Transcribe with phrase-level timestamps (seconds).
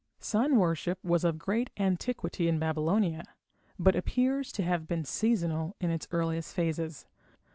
[0.17, 3.23] Sun worship was of great antiquity in Babylonia,
[3.77, 7.05] but appears to have been seasonal in its earliest phases.